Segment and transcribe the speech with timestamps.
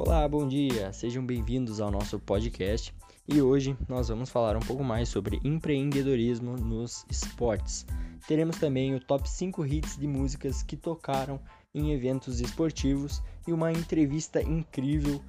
[0.00, 0.92] Olá, bom dia!
[0.92, 2.94] Sejam bem-vindos ao nosso podcast
[3.26, 7.84] e hoje nós vamos falar um pouco mais sobre empreendedorismo nos esportes.
[8.28, 11.40] Teremos também o top 5 hits de músicas que tocaram
[11.74, 15.20] em eventos esportivos e uma entrevista incrível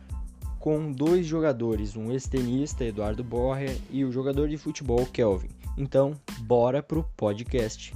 [0.59, 5.49] com dois jogadores, um ex-tenista, Eduardo Borrer, e o jogador de futebol, Kelvin.
[5.79, 7.91] Então, bora pro podcast.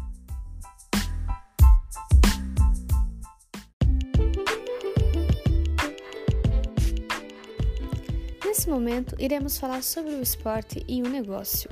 [8.54, 11.68] Nesse momento, iremos falar sobre o esporte e o negócio.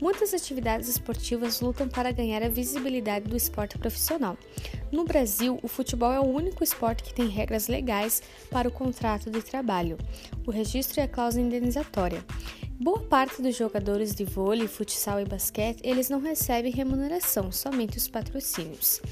[0.00, 4.38] Muitas atividades esportivas lutam para ganhar a visibilidade do esporte profissional.
[4.92, 9.28] No Brasil, o futebol é o único esporte que tem regras legais para o contrato
[9.28, 9.98] de trabalho,
[10.46, 12.24] o registro e a cláusula indenizatória.
[12.78, 18.06] Boa parte dos jogadores de vôlei, futsal e basquete, eles não recebem remuneração, somente os
[18.06, 19.02] patrocínios.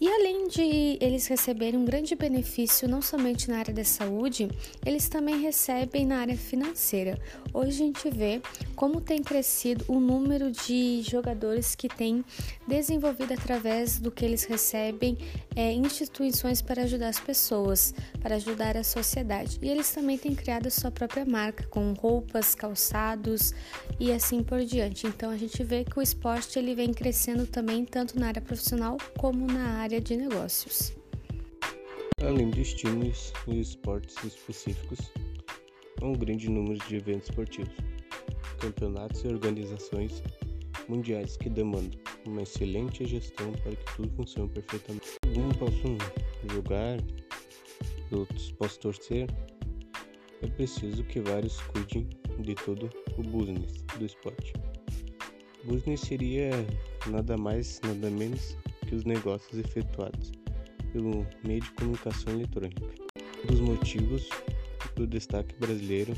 [0.00, 4.48] E além de eles receberem um grande benefício não somente na área da saúde,
[4.86, 7.18] eles também recebem na área financeira.
[7.52, 8.40] Hoje a gente vê
[8.74, 12.24] como tem crescido o número de jogadores que têm
[12.66, 15.18] desenvolvido através do que eles recebem
[15.54, 17.92] é, instituições para ajudar as pessoas,
[18.22, 19.58] para ajudar a sociedade.
[19.60, 23.52] E eles também têm criado a sua própria marca com roupas, calçados
[23.98, 25.06] e assim por diante.
[25.06, 28.96] Então a gente vê que o esporte ele vem crescendo também tanto na área profissional
[29.18, 30.92] como na área área de negócios.
[32.22, 35.10] Além de estímulos e esportes específicos,
[36.00, 37.74] há um grande número de eventos esportivos,
[38.60, 40.22] campeonatos e organizações
[40.88, 45.08] mundiais que demandam uma excelente gestão para que tudo funcione perfeitamente.
[45.36, 46.98] Um posso jogar,
[48.12, 49.28] outros possam torcer.
[50.42, 52.88] É preciso que vários cuidem de todo
[53.18, 54.52] o business do esporte.
[55.64, 56.50] Business seria
[57.08, 60.32] nada mais, nada menos que os negócios efetuados
[60.92, 62.82] pelo meio de comunicação eletrônica.
[63.44, 64.28] Um dos motivos
[64.96, 66.14] do destaque brasileiro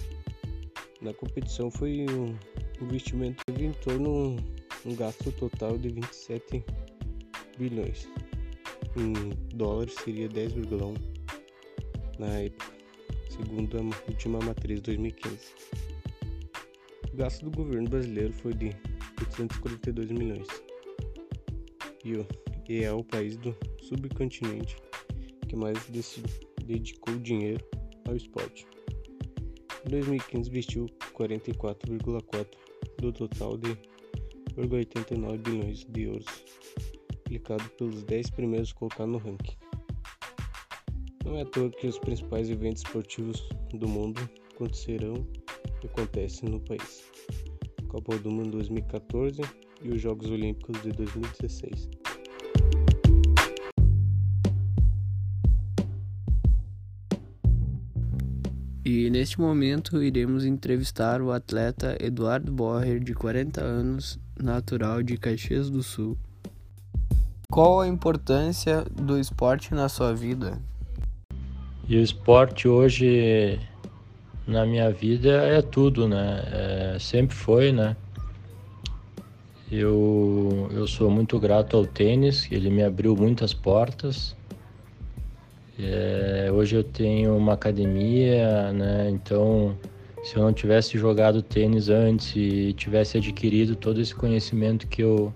[1.01, 4.37] na competição foi o investimento teve em torno
[4.85, 6.65] um gasto total de 27
[7.59, 8.09] bilhões.
[8.97, 10.97] Em dólares seria 10,1
[12.19, 12.67] na época,
[13.29, 15.39] segundo a última matriz 2015.
[17.13, 18.75] O gasto do governo brasileiro foi de
[19.21, 20.49] 842 milhões.
[22.05, 22.27] E o
[22.73, 24.79] e é o país do subcontinente
[25.47, 25.77] que mais
[26.65, 27.63] dedicou dinheiro
[28.09, 28.67] ao esporte.
[29.87, 32.47] Em 2015 investiu 44,4
[32.99, 33.77] do total de
[34.57, 36.25] 89 bilhões de euros,
[37.21, 39.57] aplicado pelos 10 primeiros colocados no ranking.
[41.27, 44.19] Não é à toa que os principais eventos esportivos do mundo
[44.55, 45.27] acontecerão
[45.83, 47.05] e acontecem no país.
[47.87, 49.43] Copa do Mundo 2014
[49.83, 52.02] e os Jogos Olímpicos de 2016.
[58.85, 65.71] E neste momento iremos entrevistar o atleta Eduardo Borrer, de 40 anos, natural de Caxias
[65.71, 66.19] do Sul.
[67.49, 70.61] Qual a importância do esporte na sua vida?
[71.89, 73.61] E o esporte hoje
[74.49, 76.43] na minha vida é tudo, né?
[76.47, 77.97] É, sempre foi, né?
[79.71, 84.37] Eu, eu sou muito grato ao tênis, ele me abriu muitas portas.
[85.85, 89.11] É, hoje eu tenho uma academia, né?
[89.11, 89.77] Então,
[90.23, 95.33] se eu não tivesse jogado tênis antes e tivesse adquirido todo esse conhecimento que eu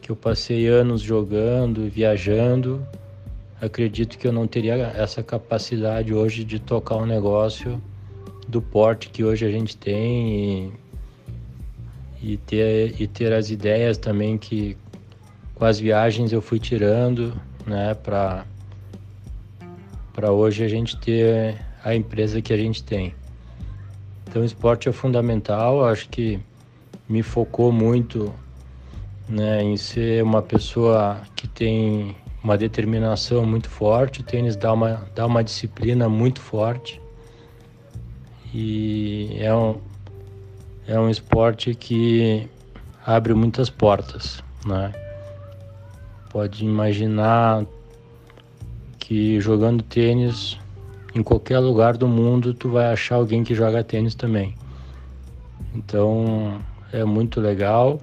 [0.00, 2.86] que eu passei anos jogando viajando,
[3.60, 7.82] acredito que eu não teria essa capacidade hoje de tocar um negócio
[8.46, 10.72] do porte que hoje a gente tem
[12.22, 14.76] e, e ter e ter as ideias também que
[15.56, 17.34] com as viagens eu fui tirando,
[17.66, 18.46] né, para
[20.18, 23.14] para hoje a gente ter a empresa que a gente tem.
[24.26, 26.40] Então, o esporte é fundamental, acho que
[27.08, 28.34] me focou muito
[29.28, 34.20] né, em ser uma pessoa que tem uma determinação muito forte.
[34.20, 37.00] O tênis dá uma, dá uma disciplina muito forte
[38.52, 39.76] e é um,
[40.88, 42.48] é um esporte que
[43.06, 44.42] abre muitas portas.
[44.66, 44.92] Né?
[46.28, 47.64] Pode imaginar
[49.08, 50.58] que jogando tênis
[51.14, 54.54] em qualquer lugar do mundo tu vai achar alguém que joga tênis também.
[55.74, 56.60] Então
[56.92, 58.02] é muito legal.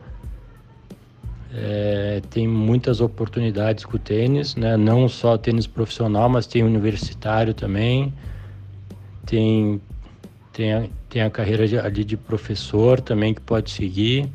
[1.53, 4.75] É, tem muitas oportunidades com o tênis, né?
[4.75, 8.11] não só tênis profissional, mas tem universitário também.
[9.27, 9.79] Tem,
[10.51, 14.27] tem, a, tem a carreira de, ali de professor também que pode seguir.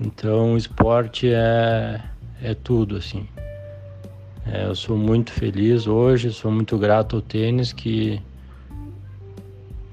[0.00, 2.00] Então o esporte é,
[2.42, 3.28] é tudo assim.
[4.52, 8.20] É, eu sou muito feliz hoje, sou muito grato ao tênis que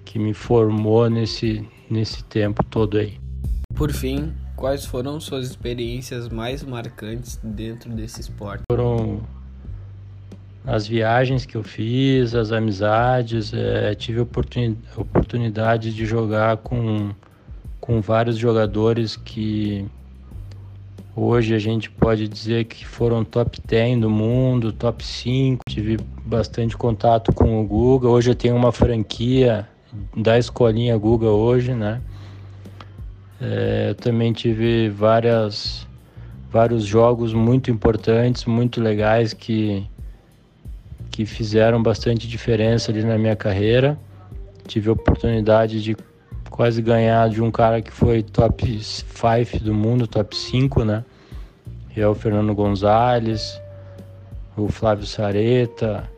[0.04, 3.18] que me formou nesse, nesse tempo todo aí.
[3.74, 8.64] Por fim, quais foram suas experiências mais marcantes dentro desse esporte?
[8.70, 9.22] Foram
[10.66, 17.12] as viagens que eu fiz, as amizades, é, tive oportuni oportunidade de jogar com,
[17.80, 19.88] com vários jogadores que
[21.19, 25.63] hoje a gente pode dizer que foram top 10 do mundo, top 5.
[25.68, 28.07] Tive bastante contato com o Guga.
[28.07, 29.68] Hoje eu tenho uma franquia
[30.16, 32.01] da escolinha Guga hoje, né?
[33.42, 35.88] É, eu também tive várias,
[36.51, 39.88] vários jogos muito importantes, muito legais que
[41.12, 44.00] que fizeram bastante diferença ali na minha carreira.
[44.66, 45.94] Tive a oportunidade de
[46.50, 51.04] quase ganhar de um cara que foi top 5 do mundo, top 5, né?
[51.96, 53.62] É o Fernando Gonzalez,
[54.56, 56.10] o Flávio Sareta,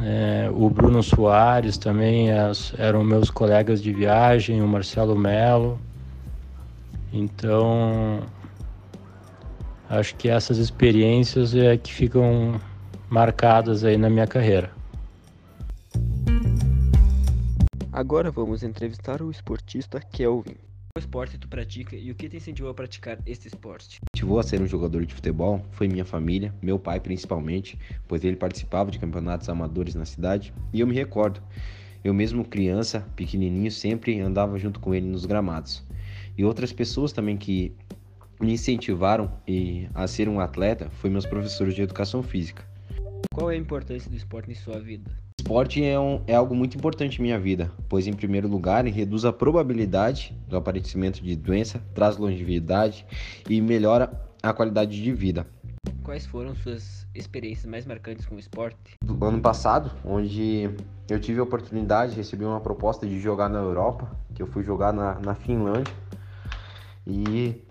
[0.00, 5.78] é, o Bruno Soares também as, eram meus colegas de viagem, o Marcelo Melo.
[7.12, 8.20] Então,
[9.88, 12.60] acho que essas experiências é que ficam
[13.08, 14.70] marcadas aí na minha carreira.
[17.96, 20.56] Agora vamos entrevistar o esportista Kelvin.
[20.56, 24.00] Qual esporte tu pratica e o que te incentivou a praticar este esporte?
[24.12, 28.34] Motivou a ser um jogador de futebol foi minha família, meu pai principalmente, pois ele
[28.34, 31.40] participava de campeonatos amadores na cidade e eu me recordo.
[32.02, 35.84] Eu mesmo criança, pequenininho, sempre andava junto com ele nos gramados.
[36.36, 37.76] E outras pessoas também que
[38.40, 39.30] me incentivaram
[39.94, 42.66] a ser um atleta foi meus professores de educação física.
[43.32, 45.12] Qual é a importância do esporte em sua vida?
[45.44, 49.26] Esporte é, um, é algo muito importante em minha vida, pois, em primeiro lugar, reduz
[49.26, 53.04] a probabilidade do aparecimento de doença, traz longevidade
[53.46, 54.10] e melhora
[54.42, 55.46] a qualidade de vida.
[56.02, 58.96] Quais foram suas experiências mais marcantes com o esporte?
[59.04, 60.70] Do ano passado, onde
[61.10, 64.64] eu tive a oportunidade de receber uma proposta de jogar na Europa, que eu fui
[64.64, 65.92] jogar na, na Finlândia.
[67.06, 67.62] E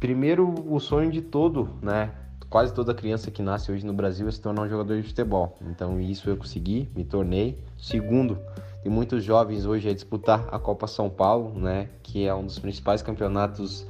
[0.00, 2.10] primeiro o sonho de todo, né,
[2.52, 5.56] quase toda criança que nasce hoje no Brasil é se tornar um jogador de futebol.
[5.70, 7.58] Então isso eu consegui, me tornei.
[7.78, 8.38] Segundo,
[8.82, 12.58] tem muitos jovens hoje a disputar a Copa São Paulo, né, que é um dos
[12.58, 13.86] principais campeonatos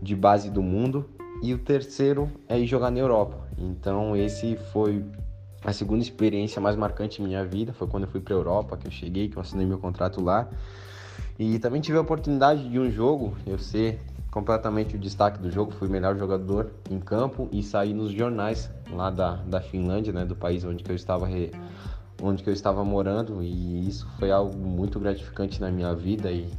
[0.00, 1.04] de base do mundo.
[1.42, 3.48] E o terceiro é ir jogar na Europa.
[3.58, 5.04] Então esse foi
[5.64, 8.76] a segunda experiência mais marcante em minha vida, foi quando eu fui para a Europa,
[8.76, 10.48] que eu cheguei, que eu assinei meu contrato lá.
[11.36, 13.98] E também tive a oportunidade de um jogo, eu ser
[14.34, 19.08] completamente o destaque do jogo, fui melhor jogador em campo e saí nos jornais lá
[19.08, 21.52] da, da Finlândia, né, do país onde eu estava re,
[22.20, 26.52] onde eu estava morando e isso foi algo muito gratificante na minha vida e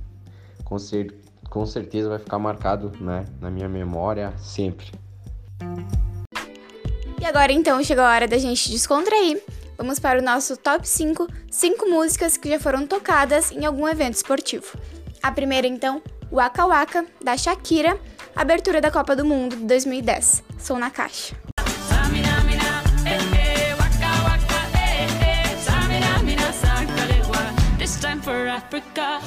[0.64, 1.14] com, cer
[1.50, 4.90] com certeza vai ficar marcado, né, na minha memória sempre.
[7.20, 9.44] E agora então chegou a hora da gente descontrair.
[9.78, 14.14] Vamos para o nosso top 5, 5 músicas que já foram tocadas em algum evento
[14.14, 14.78] esportivo.
[15.22, 16.02] A primeira então
[16.32, 17.98] Waka Waka, da Shakira,
[18.36, 20.44] abertura da Copa do Mundo de 2010.
[20.60, 21.36] Sou na caixa.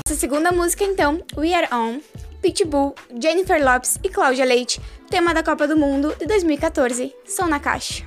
[0.07, 2.01] Essa segunda música, então, We Are On,
[2.43, 7.15] Pitbull, Jennifer Lopes e Cláudia Leite, tema da Copa do Mundo de 2014.
[7.27, 8.05] Sou na caixa.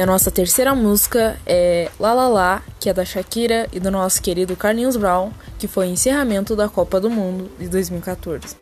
[0.00, 3.90] E a nossa terceira música é La La La, que é da Shakira e do
[3.90, 8.56] nosso querido Carlinhos Brown, que foi o encerramento da Copa do Mundo de 2014.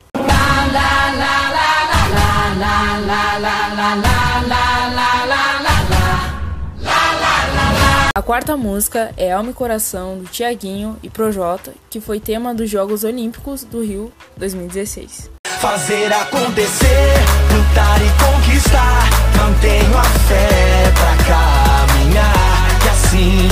[8.12, 12.68] A quarta música é Alma e Coração do Tiaguinho e Projota, que foi tema dos
[12.68, 17.15] Jogos Olímpicos do Rio 2016 fazer acontecer,
[17.53, 19.09] lutar e conquistar.
[19.37, 23.49] Mantenho a fé pra caminhar, que assim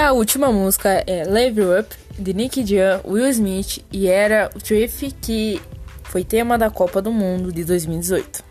[0.00, 5.12] A última música é Live Up, de Nick Jam, Will Smith e era o Triff,
[5.20, 5.62] que
[6.02, 8.47] foi tema da Copa do Mundo de 2018.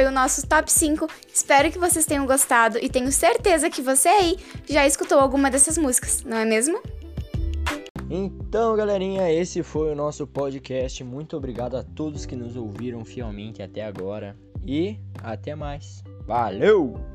[0.00, 1.06] Foi o nosso top 5.
[1.30, 5.76] Espero que vocês tenham gostado e tenho certeza que você aí já escutou alguma dessas
[5.76, 6.80] músicas, não é mesmo?
[8.08, 11.04] Então, galerinha, esse foi o nosso podcast.
[11.04, 14.34] Muito obrigado a todos que nos ouviram fielmente até agora
[14.66, 16.02] e até mais.
[16.26, 17.09] Valeu!